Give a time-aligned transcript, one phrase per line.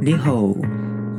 [0.00, 0.54] 你好，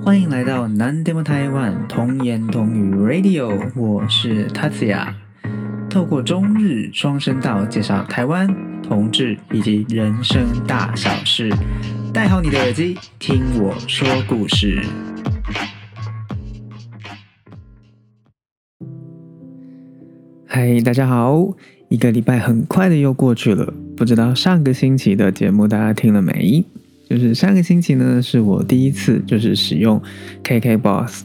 [0.02, 5.14] 欢迎来到南 demo 台湾童言童语 Radio，我是 tatya
[5.90, 8.48] 透过中日双声道介绍台湾
[8.82, 11.52] 同志以及人生大小事，
[12.14, 14.82] 戴好你的耳机，听我说故事。
[20.48, 21.54] 嗨，大家好，
[21.90, 26.64] 一个礼拜很快的又过去了，不知道上个星期的节目大家听了没？
[27.10, 30.00] 就是上个星期呢，是我第一次就是使用
[30.44, 31.22] KKBox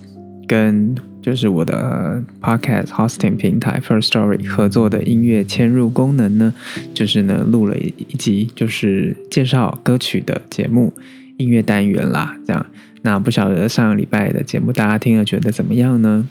[0.46, 6.55] 跟就是我的 Podcast Hosting 平台 First Story 合作的音乐嵌入功能呢，
[6.94, 10.92] 就是呢录了一集就是介绍歌曲的节目
[11.38, 12.66] 音乐单元啦，这样。
[13.02, 16.27] 那不晓得上个礼拜的节目大家听了觉得怎么样呢？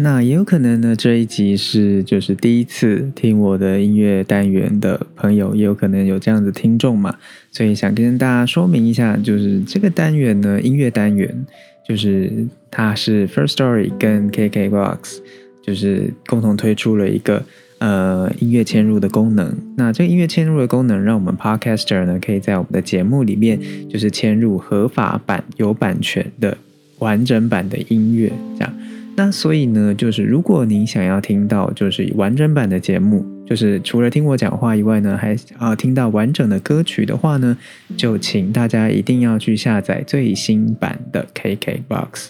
[0.00, 7.16] 那也有可能呢，这一集是就是第一次听我的音乐单元的朋友，也有可能有这样的听众嘛，
[7.50, 11.44] 所以想跟大家说明一下，就是这个单元呢，音乐单元，
[11.86, 15.18] 就是它是 First Story 跟 KKBox
[15.66, 17.44] 就是共同推出了一个
[17.78, 19.52] 呃音乐嵌入的功能。
[19.76, 26.56] 那这个音乐嵌入的功能，让我们 Podcaster 呢可以在我们的节目里面就是嵌入合法版有版权的
[27.00, 28.72] 完整版的音乐，这样。
[29.18, 37.58] 那所以呢，就是如果您想要听到就是完整版的节目，就是除了听我讲话以外呢，还啊听到完整的歌曲的话呢，
[37.96, 42.28] 就请大家一定要去下载最新版的 KKBOX。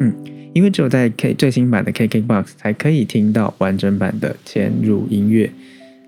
[0.00, 0.14] 嗯，
[0.54, 5.50] 因为只有在 K 最新版的 KKBOX 才可以听到完整版的嵌入音乐。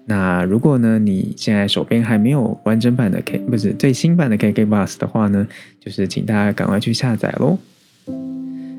[0.06, 5.46] 那如果呢你现在手边还没有完整版的 K 不是最新版的 KKBOX 的话呢，
[5.78, 7.58] 就是请大家赶快去下载喽。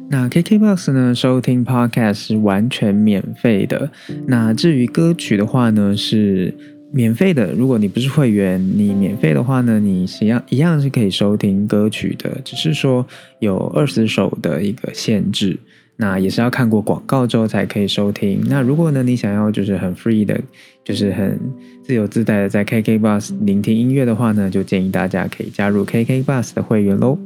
[0.09, 1.13] 那 KKBOX 呢？
[1.13, 3.91] 收听 Podcast 是完全免费的。
[4.25, 6.53] 那至于歌曲的话呢，是
[6.93, 7.51] 免费的。
[7.51, 13.05] 如果你不是会员，你免费的话呢，你一样一样是可以收听歌曲的，只是说
[13.39, 15.57] 有二十首的一个限制。
[15.97, 18.39] 那也是要看过广告之后才可以收听。
[18.47, 20.39] 那如果呢，你想要就是很 free 的，
[20.85, 21.37] 就是很
[21.83, 27.17] 自由自在的在 KKBOX 聆听音乐的话呢，就建议大家可以加入 KKBOX 的会员喽。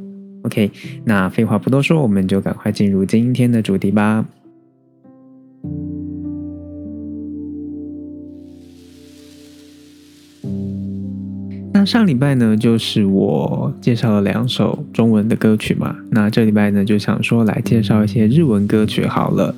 [0.42, 0.70] OK，
[1.04, 4.24] 那废话不多说，我们就赶快进入今天的主题吧。
[11.72, 15.96] 那上礼拜呢，就是我介绍了两首中文的歌曲嘛。
[16.10, 19.54] 那这礼拜呢，就想说来介绍一些日文歌曲好了。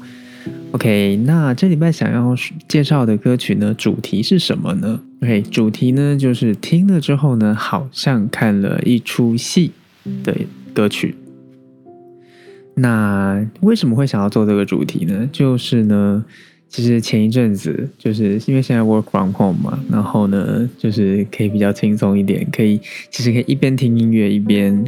[0.72, 2.34] OK，那这礼拜想要
[2.68, 9.72] 介绍的歌曲呢，主题是什么呢？OK，主题呢，就是听了之后呢，好像看了一出戏
[10.22, 10.36] 的。
[10.74, 11.14] 歌曲，
[12.74, 15.28] 那为什么会想要做这个主题呢？
[15.32, 16.24] 就是呢，
[16.68, 22.80] 其实前一阵子就是因为现在 work from home 嘛，然后呢，就是可以比较轻松一点，可以
[23.10, 24.84] 其实可以一边听音乐一边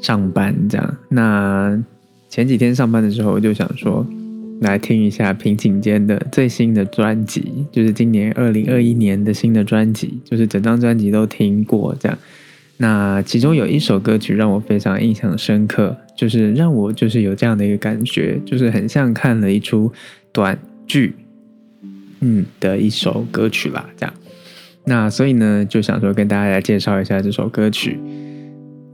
[0.00, 0.96] 上班这样。
[1.08, 1.80] 那
[2.28, 4.04] 前几天上班的时候，我就想说
[4.60, 12.18] 来听一下平井坚的最新的专辑，就是今年二零二一年的新的专辑，就是整张专辑都听过这样。
[12.82, 19.92] 那其中有一首歌曲让我非常印象深刻，就是让我就是有这样的一个感觉，就是很像看了一出
[20.32, 21.14] 短剧，
[22.20, 23.86] 嗯的一首歌曲啦。
[23.98, 24.14] 这样，
[24.86, 27.98] 那所以呢，就想说跟大家来介绍一下这首歌曲。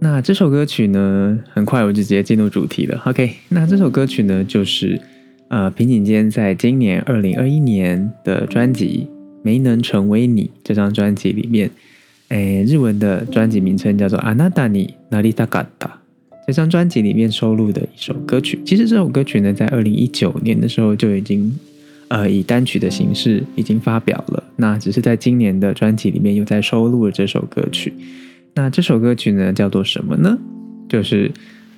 [0.00, 3.00] 那这首歌曲呢，很快我就直接进入主题了。
[3.06, 5.00] OK，那这首歌曲呢，就是
[5.46, 9.06] 呃平井坚在今年二零二一年的专辑
[9.44, 11.70] 《没能成为你》这张专辑里面。
[12.28, 15.64] 诶，日文的专辑名称叫做《Anada ni Narita Gata》，
[16.46, 18.58] 这张专辑里面收录的一首歌曲。
[18.66, 21.56] 其实这首歌曲呢，在二零一九年的时候就已经，
[22.08, 24.42] 呃，以单曲的形式已经发表了。
[24.56, 27.92] 那只是在今年的专辑里面又在收录了这首歌曲。
[28.54, 30.36] 那这首歌曲呢，叫做什么呢？
[30.88, 31.30] 就是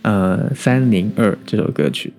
[0.03, 2.12] 呃三零二这首歌曲。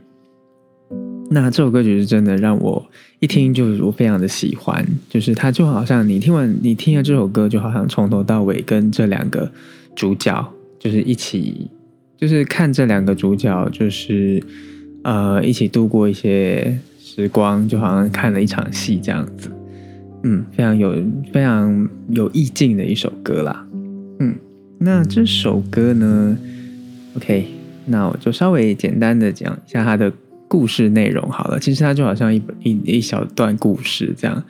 [1.31, 2.83] 那这首歌曲是真的让我
[3.19, 9.51] 一听就是我非常的喜欢，就是它就好像你听完你听了这首歌，就好像从头到尾跟这两个
[9.95, 11.69] 主角就是一起，
[12.17, 14.41] 就是看这两个主角就是
[15.03, 19.51] 呃一起度过一些时光，就好像看了一场戏这样子，
[20.23, 20.95] 嗯，非常有
[21.31, 23.67] 非常有意境的一首歌啦，
[24.17, 24.33] 嗯，
[24.79, 26.35] 那这首歌呢
[27.17, 27.45] ，OK，
[27.85, 30.11] 那我就稍微简单的讲一下它的。
[30.49, 34.43] 故事内容好了，其实它就好像一一一小段故事这样。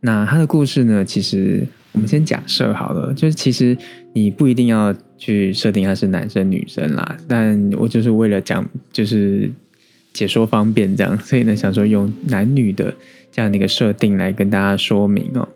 [0.00, 3.74] 那它的故事呢，其实我们先假设好了，就是其实
[4.12, 7.16] 你不一定要去设定他是男生女生啦。
[7.26, 9.50] 但我就是为了讲，就是
[10.12, 12.92] 解说方便这样，所以呢想说用男女的
[13.32, 15.48] 这样的一个设定来跟大家说明哦。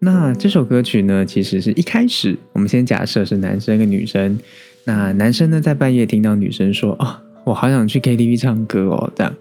[0.00, 4.38] 那这首歌曲呢，其实是一开始我们先假设是男生跟女生。
[4.84, 9.34] 那男生呢，在半夜听到女生说：“哦，我好想去 KTV 唱歌哦。”这样，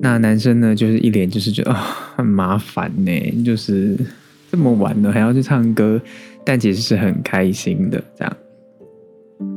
[0.00, 1.76] 那男生呢，就是一脸就是觉得啊，
[2.16, 3.96] 很麻烦呢，就是
[4.50, 6.00] 这么晚了还要去唱歌，
[6.44, 8.02] 但其实是很开心的。
[8.16, 8.36] 这样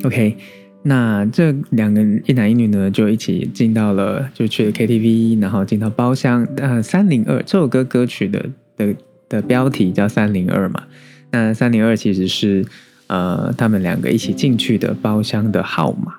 [0.03, 0.37] ，OK。
[0.83, 6.43] 那这两个一男一女呢，就一起进到了，就去了 KTV，然后进到包厢。
[6.57, 8.43] 呃，三零二这首歌歌曲的
[8.75, 8.95] 的
[9.29, 10.83] 的标题叫三零二嘛。
[11.29, 12.65] 那三零二其实是
[13.05, 16.15] 呃他们两个一起进去的包厢的号码。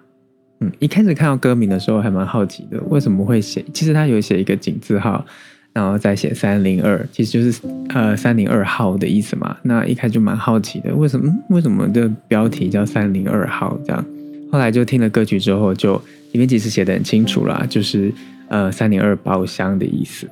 [0.62, 3.64] 嗯，一开始看到歌名的时候还蛮好奇的，为什么会写？
[3.74, 5.24] 其实他有写一个井字号，
[5.72, 9.56] 然后再写三零二，其实就是呃三零二号的意思嘛。
[9.62, 14.04] 那一开始就蛮好奇的，为什么为什么这标题叫三零二号这样？
[14.52, 16.00] 后来就听了歌曲之后，就
[16.30, 18.12] 里面其实写的很清楚啦，就是
[18.48, 20.28] 呃三零二包厢的意思。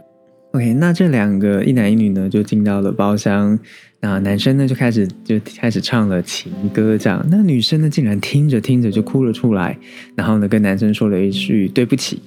[0.52, 3.58] OK，那这两个一男一女呢，就进到了包厢。
[4.00, 7.25] 那男生呢就开始就开始唱了情歌，这样。
[7.31, 9.79] 那女生呢竟然听着听着就哭了出来，
[10.17, 12.20] 然后呢跟男生说了一句对不起。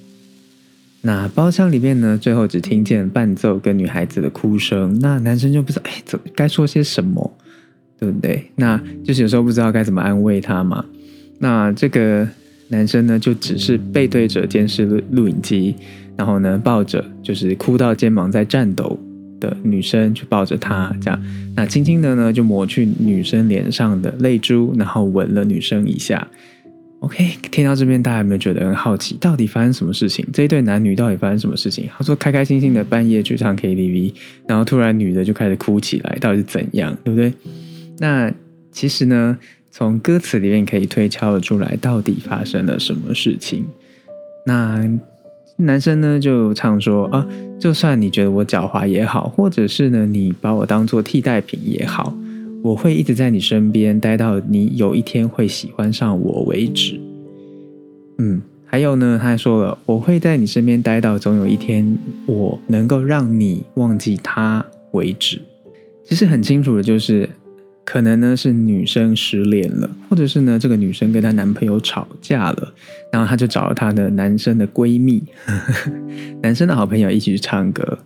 [1.02, 4.98] 那包厢里面呢，最后只听见伴奏跟女孩子的哭声。
[5.02, 7.38] 那男生就不知道哎怎该说些什么，
[8.00, 8.52] 对不对？
[8.56, 10.86] 那就是有时候不知道该怎么安慰她嘛。
[11.40, 12.26] 那这个
[12.70, 15.76] 男生呢，就只是背对着监视录录影机，
[16.18, 19.00] 然后呢，抱着就是哭到肩膀在颤抖
[19.40, 21.22] 的女生，就抱着她这样，
[21.56, 26.28] 那轻轻的呢，就抹去女生脸上的泪珠，然后吻了女生一下。
[27.00, 30.26] OK，听到这边，大家有没有觉得很好奇，到底发生什么事情？
[30.32, 31.90] 这一对男女到底发生什么事情？
[31.98, 34.14] 他说开开心心的半夜去唱 KTV，
[34.48, 36.98] 然后突然女的就开始哭起来，到底是怎样？
[37.04, 37.34] 对不对？
[38.00, 38.32] 那
[38.72, 39.38] 其实呢？
[39.76, 43.66] 从歌词里面可以推敲得出来，到底发生了什么事情？
[44.46, 44.88] 那
[45.58, 47.28] 男生呢就唱说啊，
[47.60, 52.14] 就算你觉得我狡猾也好，或者是呢你把我当做替代品也好，
[52.62, 57.00] 我会一直在你身边待到你有一天会喜欢上我为止。
[58.18, 65.42] 嗯，还有呢，他还说了，我会在你身边待到总有一天我能够让你忘记他为止。
[66.04, 67.30] 其实很清楚的就是。
[67.86, 72.74] 可能呢是女生失恋了，或者是呢这个女生跟她男朋友吵架了，
[73.12, 75.92] 然后她就找了她的男生的闺蜜呵呵，
[76.42, 78.00] 男生的好朋友一起去唱歌，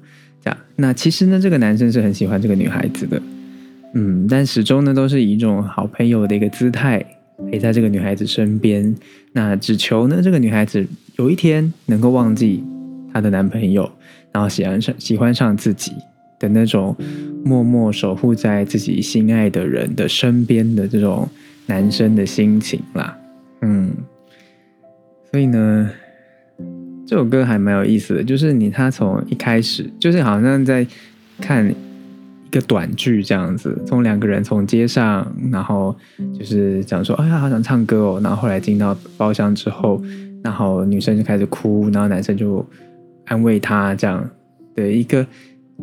[0.44, 0.58] 这样。
[0.76, 3.22] 那其实呢这个男生是很喜欢这个女孩子的，
[3.94, 7.06] 嗯，但始终呢都是以一种好朋友的一个姿态
[7.52, 8.96] 陪在这个女孩子身边，
[9.34, 10.86] 那只求呢这个女孩子
[11.18, 12.64] 有一天能够忘记
[13.14, 13.90] 她的男朋友，
[14.32, 15.92] 然后喜欢上喜欢上自己。
[16.40, 16.96] 的那种
[17.44, 21.28] 默默守护在自己心爱的人的身边的这种
[21.66, 23.18] 男生的心情啦，
[23.62, 23.92] 嗯，
[25.32, 25.90] 所以呢，
[27.06, 30.86] 这首歌还蛮有意思的，就是你他从一开始就是好像在
[31.42, 35.96] 看一个短剧这样子，从两个人从街上，然后
[36.38, 40.02] 就是讲说，哎呀，好想唱歌哦，然后后来进到包厢之后，
[40.44, 42.64] 然后女生就开始哭，然后男生就
[43.26, 44.30] 安慰她这样
[44.76, 45.26] 的一个。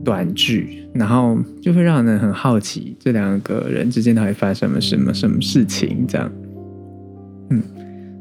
[0.02, 6.32] 短剧，然后就会让人很好奇这两个人之间到底发生了什么什么事情，这样，
[7.50, 7.62] 嗯，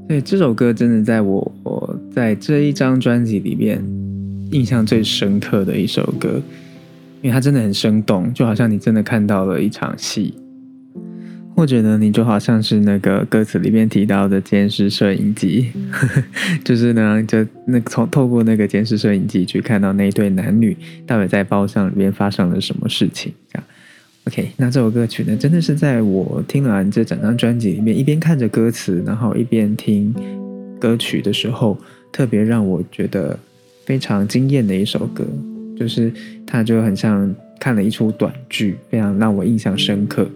[0.08, 3.84] 所以这首歌真的在我我在这一张专辑里面
[4.52, 6.42] 印象最深刻的一首歌，
[7.22, 10.36] 因为它真的很生动，就好像你真的看到了一场戏。
[11.56, 15.72] 或者呢，你就好像是那个歌词里面提到的监视摄影机，
[16.66, 23.32] 就是呢，就那从透过那个监视摄影机去看到那一对男女到底在包厢里面发生了什么事情。
[23.52, 23.64] 这样
[24.26, 30.14] ，OK，那这首歌曲呢，真的是在我听完这整张专辑里面，一边看着歌词，然后一边听
[30.80, 31.78] 歌曲的时候，
[32.12, 33.38] 特别让我觉得
[33.86, 35.24] 非常惊艳的一首歌，
[35.78, 36.12] 就是
[36.48, 40.28] 它就很像看了一出短剧，非常让我印象深刻。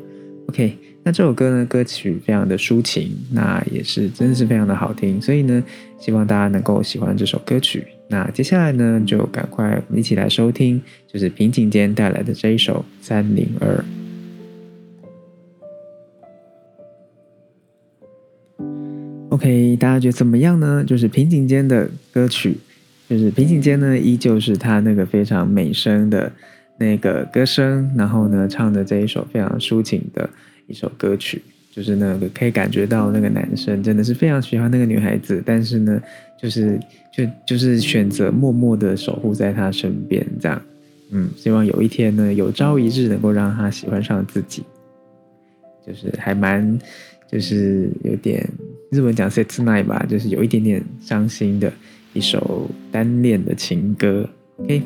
[0.50, 0.78] OK。
[1.08, 5.64] 那这首歌呢，歌曲非常的抒情，那也是真的是非常的好听，所以呢，
[5.98, 7.88] 希望大家能够喜欢这首歌曲。
[8.10, 13.86] 那接下来呢，就赶快一起来收听，就是平井坚带来的这一首《三零二》。
[19.30, 20.84] OK，大家觉得怎么样呢？
[20.86, 22.58] 就是平井坚的歌曲，
[23.10, 26.30] 就是平井坚呢，依旧是他那个非常美声的
[26.78, 30.30] 那个歌声，然后呢，唱的这一首非常抒情的。
[30.68, 36.02] 一首歌曲，就是那个可以感觉到那个男生真的是非常喜欢那个女孩子，但是呢，
[36.42, 36.80] 就是
[37.16, 40.62] 就就是选择默默的守护在她身边，这样，
[41.12, 44.64] 嗯，希望有一天呢，有朝一日能够让她喜欢上自己，
[45.86, 46.78] 就是还蛮，
[47.32, 48.48] 就是有点
[48.92, 51.72] 日文讲 “set night” 吧，就是有一点点伤心的
[52.14, 54.28] 一首单恋的情歌。
[54.58, 54.82] OK，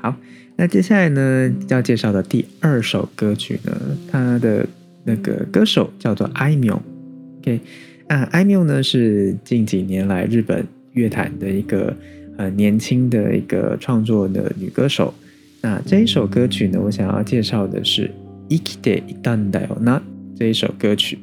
[0.00, 0.16] 好，
[0.56, 3.72] 那接下来呢要介绍的第二首歌曲呢，
[4.10, 4.66] 它的。
[5.04, 7.60] 那个歌手叫做艾米 OK，
[8.08, 11.94] 啊，艾缪呢是近几年来日本乐坛的一个
[12.36, 15.12] 呃年轻的一个创作的女歌手。
[15.60, 18.10] 那这一首歌曲呢，我想要介绍的是
[18.58, 19.98] 《Ikite Itanda o Na》
[20.36, 21.18] 这一首歌曲。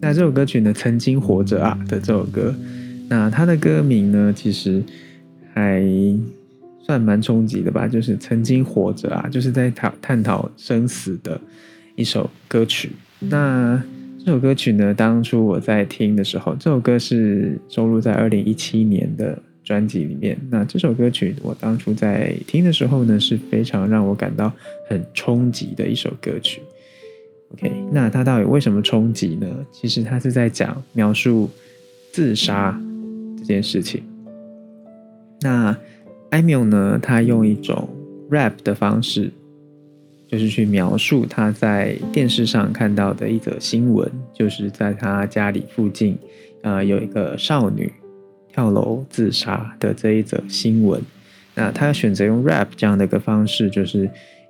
[0.00, 2.54] 那这首歌曲呢，曾经活着啊的这首歌。
[3.08, 4.82] 那它的歌名呢，其实
[5.52, 5.84] 还
[6.82, 11.40] 算蛮冲击的吧，就是曾经活着啊，就是在讨探讨生死的
[11.96, 12.90] 一首歌曲。
[13.20, 13.82] 那
[14.18, 20.38] 这首歌曲呢，当初我在听的时候，这首歌是收录在二零一七年的专辑里面。
[20.50, 24.52] 那这首歌曲我当初在听的时候呢，是非常让我感到
[24.88, 26.60] 很冲击的一首歌曲。
[27.52, 29.46] OK，那它到底为什么冲击呢？
[29.70, 31.48] 其实它是在讲描述
[32.12, 32.80] 自杀。
[33.38, 34.02] 这件事情，
[35.40, 35.74] 那
[36.28, 36.98] 艾缪呢？
[37.02, 37.88] 他用一种
[38.28, 39.32] rap 的方式，
[40.30, 46.16] 就是去描述他在电视上看到的一则新闻，就是在他家里附近，
[46.62, 47.92] 呃，有一个少女
[48.52, 51.00] 跳楼自杀的这一则新闻。
[51.54, 54.08] 那他选择用 rap 这样的一个方式，就是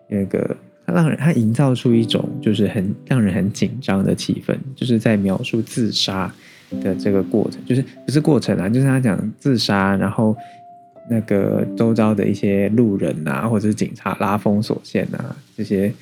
[0.08, 6.32] 那个他让人他营造出一种就是很让人很紧张的气氛，就是在描述自杀。
[6.84, 10.36] 的这个过程就是不是过程啊，就是他讲自杀，然后
[11.10, 15.92] 那个周遭的一些路人啊，或者是警察拉封锁线啊，这些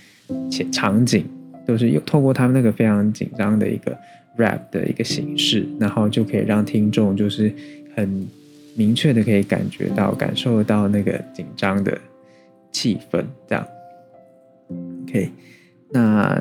[0.70, 1.24] 场景
[1.66, 3.96] 都是用透过他们那个非常紧张的一个
[4.36, 7.52] rap 的一个形式，然后就可以让听众就是
[7.96, 8.28] 很
[8.76, 11.98] 明确的可以感觉到、感受到那个紧张的
[12.70, 13.66] 气氛，这样。
[15.04, 15.30] OK，
[15.90, 16.40] 那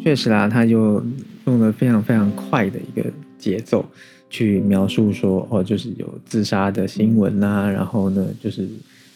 [0.00, 1.04] 确实啦，他就
[1.46, 3.10] 用了非常非常快的一个。
[3.36, 3.84] 节奏
[4.34, 8.66] 去描述说哦，就是有自杀的新闻啦，然后呢，就是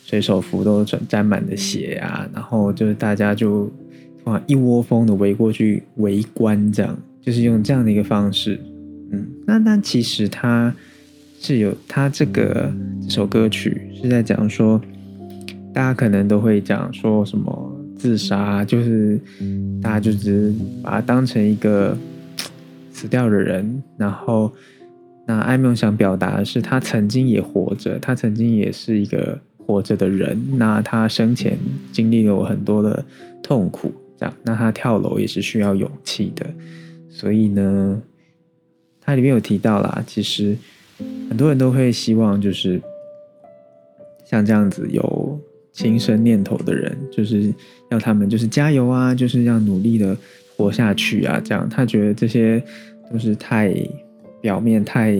[0.04, 3.68] 水手服都沾沾满了血啊，然后就是大家就
[4.26, 8.60] 哇一窝蜂的围过去围观，这样就是用这样的一个方式，
[9.10, 10.72] 嗯，那那其实他
[11.40, 12.72] 是有他这个
[13.02, 14.80] 这首歌曲是在讲说，
[15.74, 19.20] 大家可能都会讲说什么自杀，就是
[19.82, 21.98] 大家就只是把它当成一个。
[22.90, 24.52] 死掉的人，然后
[25.28, 30.42] 那艾梦想表达的是，他曾经也活着，他曾经也是一个活着的人。
[30.56, 31.58] 那他生前
[31.92, 33.04] 经历了我很多的
[33.42, 36.46] 痛苦，这样，那他跳楼也是需要勇气的。
[37.10, 38.00] 所以呢，
[39.02, 40.56] 他里面有提到啦，其实
[41.28, 42.80] 很多人都会希望，就是
[44.24, 45.38] 像这样子有
[45.74, 47.52] 轻生念头的人，就是
[47.90, 50.16] 要他们就是加油啊，就是要努力的。
[50.56, 52.60] 活下去啊，这样他觉得这些
[53.12, 53.72] 都是太
[54.40, 55.16] 表面、太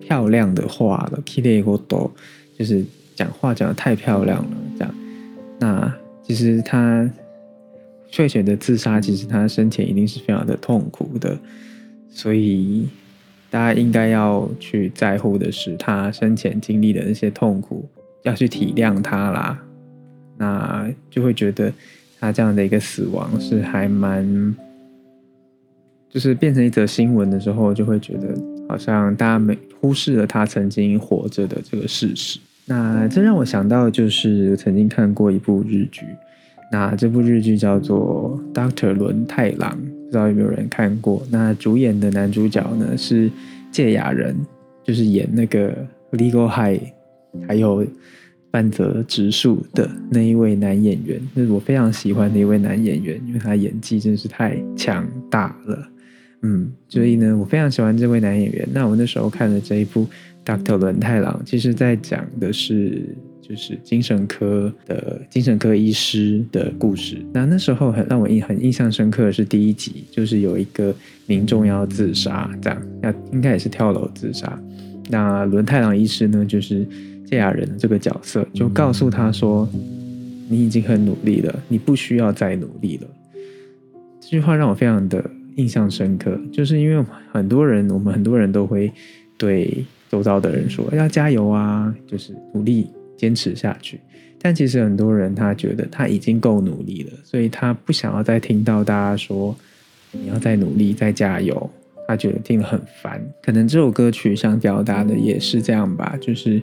[0.00, 1.22] 漂亮的话了。
[1.24, 2.10] k i t 多
[2.58, 2.84] 就是
[3.14, 4.94] 讲话讲的太漂亮了，这样。
[5.60, 7.08] 那其实他
[8.08, 11.38] 却选择自杀，其实他生前一定是非常的痛苦的。
[12.10, 12.88] 所以
[13.50, 17.88] 大家应该要去在乎的是他生前经历的那些痛苦，
[18.22, 19.62] 要去体谅他啦。
[20.36, 21.72] 那就会觉得。
[22.22, 24.54] 他这样的一个死亡是还蛮，
[26.12, 28.34] 就是变成一则新闻的时候，就会觉得
[28.68, 32.38] 好像大家没忽视了他曾经活着的这个事实。
[32.66, 36.02] 那这让我想到，就是曾经看过一部日剧，
[36.70, 41.26] 那这部日剧叫做《Doctor 轮太郎》，不知道有没有人看过？
[41.30, 43.30] 那主演的男主角呢是
[43.70, 44.36] 芥雅人，
[44.84, 45.74] 就是演那个
[46.12, 46.82] Legal High，
[47.48, 47.86] 还有。
[48.52, 55.88] 半泽直树的那一位男演员，那是我非常喜欢的一位男演员，因为他演技真是太强大了。
[56.42, 58.68] 嗯，所以呢，我非常喜欢这位男演员。
[58.72, 60.06] 那我那时候看了这一部
[60.44, 63.02] 《Doctor 轮太郎》，其实在讲的是
[63.40, 67.24] 就是精神科的精神科医师的故事。
[67.32, 70.94] 那那时候很让我印很印象深刻的是第一集，就是有一个
[71.26, 74.60] 民众要自杀，这样要应该也是跳楼自杀。
[75.08, 76.86] 那轮太郎医师呢，就是。
[77.24, 79.66] 这亚人这个角色就告诉他说
[80.50, 83.06] ：“你已经很努力了，你不需要再努力了。”
[84.20, 85.24] 这句话让我非常的
[85.56, 88.92] 印象深刻，就是因为很多人，我们很多人都会
[89.36, 93.98] 对周遭的人说：“要加油啊，就是努力坚持下去。”
[94.40, 99.54] 但其实很多人他觉得他已经够努力了，所以他不想要再听到大家说
[100.10, 101.70] 你要再努力、再加油，
[102.08, 103.22] 他觉得听得很烦。
[103.42, 106.60] 可能这首歌曲想表达的也是这样吧，就是。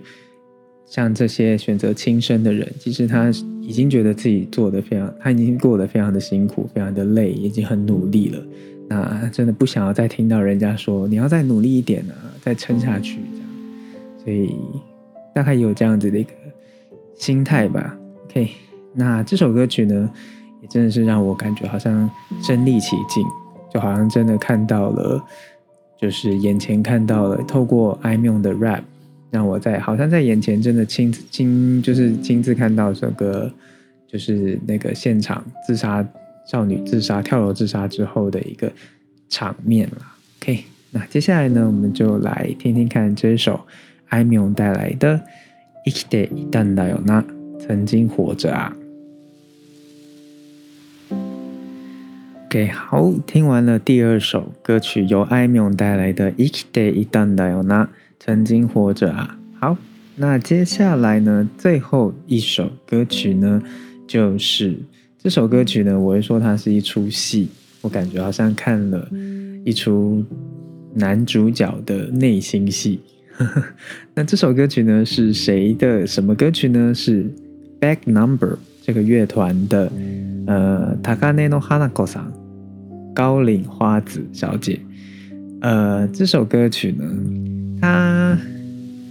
[0.91, 3.29] 像这些选择轻生的人，其实他
[3.62, 8.43] 已经觉得自己做的非常，他已经过得非常的辛苦，非常的累，已经很努力了。
[8.89, 13.48] 那真的不想要再听到人家说你要再努力一点啊，再撑下去这样。
[14.24, 14.53] 所以
[15.34, 16.31] 大概有这样子的一个
[17.15, 17.96] 心态吧。
[18.25, 18.50] OK，
[18.93, 20.12] 那这首歌曲呢，
[20.62, 22.10] 也真的是让我感觉好像
[22.43, 23.24] 身临其境，
[23.74, 25.24] 就好像真的看到了。
[26.01, 28.81] 就是眼前看到了，透过艾缪的 rap，
[29.31, 33.51] 让我在好像在眼前真的亲亲就是亲自看到这个
[34.08, 36.01] 就是那个现场自杀
[36.48, 38.72] 少女自杀跳楼自杀之后的一个
[39.28, 39.98] 场面了。
[40.40, 43.66] OK，那接下来呢，我们就来听听看这首
[44.08, 45.18] 艾缪带来的《
[45.84, 47.22] 生きていたんだよな》，
[47.58, 48.76] 曾经活着啊。
[52.46, 57.86] OK，好，听完了第二首歌曲，由艾缪带来的《生きていたんだよな》，
[58.20, 59.36] 曾经活着啊。
[59.58, 59.76] 好，
[60.16, 63.60] 那接下来呢，最后一首歌曲呢，
[64.06, 64.78] 就是
[65.21, 67.49] 这首歌曲呢，我会说它是一出戏，
[67.81, 69.05] 我感觉好像看了
[69.65, 70.23] 一出
[70.93, 73.01] 男主角的内心戏。
[74.15, 76.93] 那这首歌曲呢，是谁的什么歌曲呢？
[76.93, 77.29] 是
[77.81, 79.91] Back Number 这个乐团的，
[80.47, 82.31] 呃，Takane no Hanako 桑。
[83.13, 84.79] 高岭花子小姐，
[85.59, 87.03] 呃，这首歌曲呢，
[87.81, 88.38] 它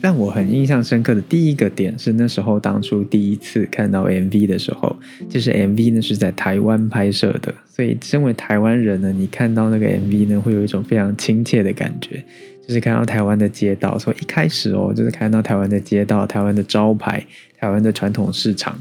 [0.00, 4.96] 让我很印象深刻的第一个点是那时候当初第一次看到 MV 的时候，
[5.28, 12.22] 就是 MV 呢是在台湾拍摄的，所以身为台湾人呢，你看到那个 MV 呢，会有一种非常亲切的感觉，
[12.66, 17.24] 就是看到台湾的街道，所以一开始哦，就是看到台湾的街道、台湾的招牌、
[17.58, 18.78] 台湾的传统市场，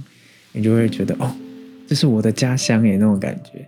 [0.51, 1.35] 你就会觉得哦，
[1.87, 3.65] 这是我的家乡耶那种感觉。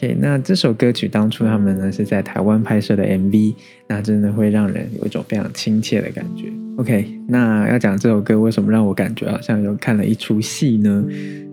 [0.00, 3.52] OK，那这首歌曲当初他们呢是在台湾拍摄的 MV，
[3.88, 6.44] 那真的会让人有一种非常亲切的感觉。
[6.76, 11.04] OK，那要讲这首歌为什么让我感觉好像有看了一出戏呢？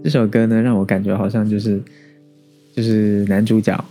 [0.04, 1.82] 这首歌呢让我感觉好像就是
[2.76, 3.84] 就是男主角，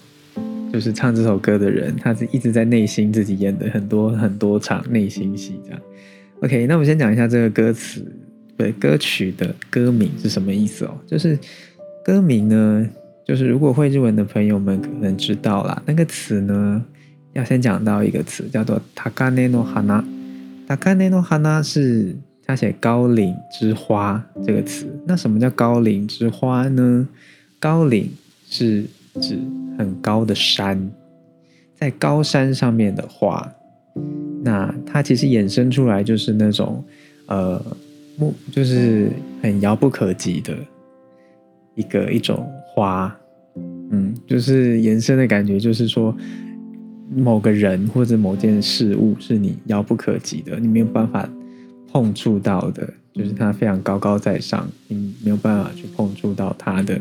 [0.72, 5.80] 就是唱这首歌的人，他是一直在内心自己演的很多很多场内心戏这样。
[6.42, 8.06] OK，那我们先讲一下这个歌词，
[8.56, 10.96] 对歌曲的歌名是什么意思哦？
[11.08, 11.36] 就是
[12.04, 12.88] 歌名呢。
[13.26, 16.84] 就是如果会日文的朋友们可能知道啦，那个词呢，
[17.32, 20.04] 要先讲到一个词叫做 “takane no hana”。
[20.68, 22.14] “takane no hana” 是
[22.44, 24.86] 它写“高岭之花”这个词。
[25.06, 27.08] 那什么叫高岭之花呢？
[27.58, 28.12] 高岭
[28.46, 28.84] 是
[29.22, 29.38] 指
[29.78, 30.90] 很高的山，
[31.74, 33.50] 在高山上面的花。
[34.42, 36.84] 那它其实衍生出来就是那种
[37.24, 37.58] 呃，
[38.18, 39.08] 木就是
[39.42, 40.54] 很遥不可及的
[41.74, 42.46] 一个一种。
[42.76, 43.16] 花，
[43.90, 46.16] 嗯，就是延伸的感觉，就是说
[47.14, 51.28] 某个人或者某件事物是你遥不可及的，你没有办法
[51.92, 57.00] 碰触到的，就是他非常高高在上，你没有办法去碰触到他的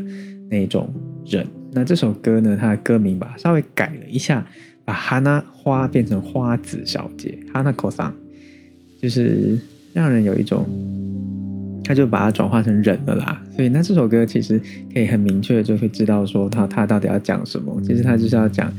[0.49, 0.93] 那种
[1.25, 1.47] 人。
[1.71, 4.45] 那这首歌呢，它的歌名吧稍微改了一下，
[4.85, 8.13] 把哈娜花变成花子小姐，哈娜口桑，
[9.01, 9.57] 就是
[9.93, 10.67] 让人有一种。
[11.83, 14.59] 他就把它转化成人了啦，所以那这首歌其实
[14.93, 17.79] 可以很明确的就会知道说他他到底要讲什么。
[17.81, 18.73] 其实他就是要讲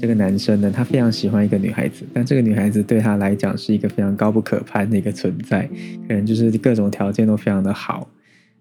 [0.00, 5.68] 这个男生呢，他非常喜欢一个女孩子，但这个女孩子对他来讲是一个非常高不可攀的一个存在，
[6.06, 8.08] 可能就是各种条件都非常的好，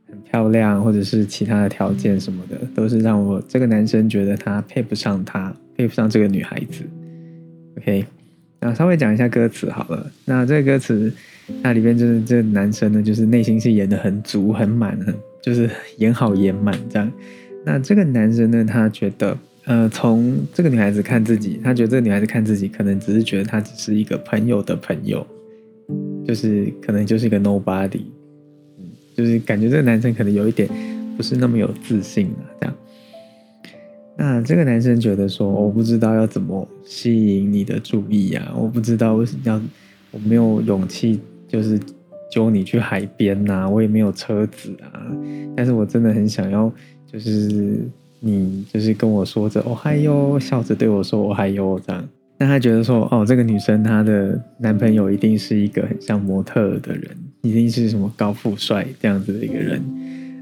[0.10, 6.84] 很漂亮，或者是其他的条件什么的，都是让我这个男生觉得他配不上她，配不上这个女孩子。
[7.78, 8.06] OK，
[8.60, 11.12] 那稍微讲一下歌词好了，那这个歌词。
[11.64, 17.10] 那里边就是这男生呢，就是内心戏演的很足、很满，很就是演好演满这样。
[17.66, 25.26] 那这个男生呢，他觉得，呃，从这个女孩子看自己，他觉得这个女孩子看自己，可能只是觉得他只是一个朋友的朋友，
[26.28, 28.02] 就是可能就是一个 nobody，
[29.16, 30.68] 就是感觉这个男生可能有一点
[31.16, 32.76] 不是那么有自信啊，这样。
[34.18, 39.62] 那这个男生觉得说，我不知道要怎么吸引你的注意啊，我不知道为什么要，
[40.12, 41.20] 我没有勇气。
[41.50, 41.80] 就是
[42.30, 45.00] 揪你去海边呐，我也没有车子啊，
[45.56, 46.70] 但是我真的很想要，
[47.10, 47.80] 就是
[48.20, 52.04] 你就是跟我说着哦嗨哟，笑着对我说哦嗨哟这样。
[52.38, 57.10] 那他觉得说哦，这个女生她的男朋友一定是一个很像模特的人，
[57.44, 59.82] 一定是什么高富帅这样子的一个人，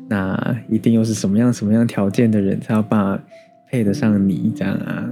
[0.10, 3.24] 那一定又是什么样什么样条件的人才要把
[3.76, 5.06] 配得上你这样啊？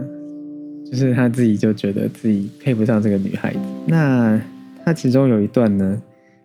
[0.89, 4.41] 就是他自己就觉得自己配不上这个女孩子，那。
[4.85, 6.01] 他其中有一段呢，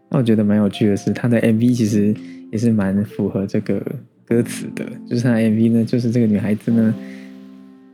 [0.09, 2.15] 让我觉得蛮有趣的是，他的 MV 其实
[2.53, 3.83] 也是蛮符合这个
[4.25, 4.85] 歌词的。
[5.09, 6.95] 就是他 MV 呢，就是这个女孩子呢，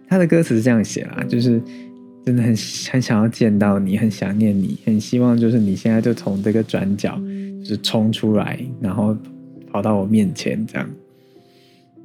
[0.07, 1.59] 她的歌词是这样写啦，就是
[2.27, 2.55] 真的很
[2.91, 7.19] 很想要见到你，很想念你，很希望就是你现在就从这个转角
[7.61, 9.17] 就是冲出来，然后
[9.73, 10.87] 跑到我面前这样。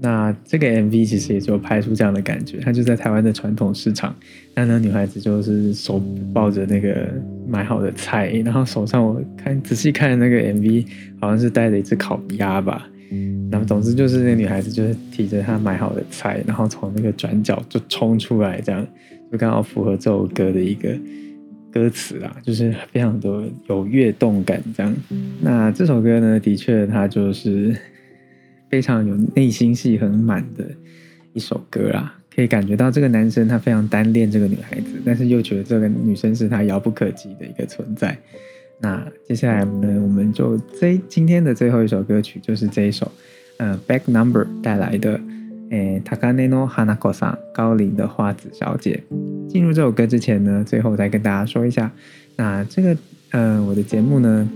[0.02, 4.16] 那这个 MV 其实也就拍出这样的感觉，他就在台湾的传统市场，
[4.56, 6.02] 那那女孩子就是手
[6.34, 7.08] 抱着那个
[7.48, 10.86] 买好的菜，然后手上我看仔细看那个 MV，
[11.20, 12.88] 好像是带着一只烤鸭吧。
[13.52, 18.86] 那么总之就是那女孩子就是提着她买好的菜，然后从那个转角就冲出来，这样
[19.32, 20.96] 就刚好符合这首歌的一个
[21.74, 24.96] 歌词啊，就是非常的有跃动感这样。
[25.42, 27.76] 那这首歌呢，的确它就是
[28.70, 30.66] 非常有内心戏很满的
[31.34, 38.18] 一首歌啊，可以感觉到这个男生他非常单恋这个女孩子，但是又觉得这个女生是他遥不可及的一个存在。
[38.80, 43.12] 那接下来呢，我们就这今天的最后一首歌曲就是这一首，
[43.58, 45.20] 呃，Back Number 带来的。
[45.72, 49.04] 诶，Takane no Hanako さん，高龄的花子小姐。
[49.48, 51.92] 进入这首歌之前呢，最后再跟大家说一下，
[52.38, 52.98] 那这个
[53.30, 54.50] 呃，我的节目呢，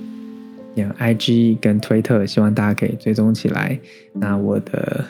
[0.75, 3.79] 有 IG 跟推特，希望大家可以追踪起来。
[4.13, 5.05] 那我的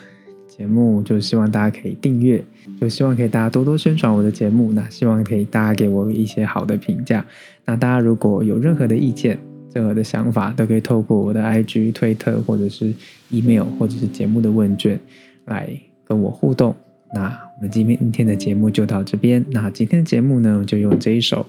[0.46, 2.44] 节目就希望大家可以订阅，
[2.80, 4.72] 就希望可以大家多多宣传我的节目。
[4.72, 7.24] 那希望可以大家给我一些好的评价。
[7.64, 9.38] 那大家如果有任何的意见、
[9.72, 12.92] 任何的想法，都可以透过我的 IG、推特或者是
[13.30, 14.98] email 或者是节目的问卷
[15.46, 15.68] 来。
[16.06, 16.76] 跟我互动，
[17.14, 17.22] 那
[17.56, 19.42] 我们今天今天的节目就到这边。
[19.50, 21.46] 那今天的节目呢，就用这一首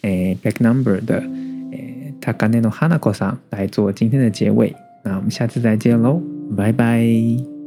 [0.00, 1.22] 诶 Back Number 的
[2.20, 4.74] 诶 Takane no Hanako さん来做今天的结尾。
[5.02, 6.20] 那我们下次再见喽，
[6.56, 7.57] 拜拜。